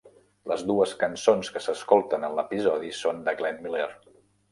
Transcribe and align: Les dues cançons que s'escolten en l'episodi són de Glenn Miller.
Les 0.51 0.61
dues 0.69 0.93
cançons 1.01 1.51
que 1.57 1.61
s'escolten 1.65 2.25
en 2.29 2.33
l'episodi 2.39 2.89
són 3.01 3.21
de 3.29 3.35
Glenn 3.43 3.61
Miller. 3.67 3.87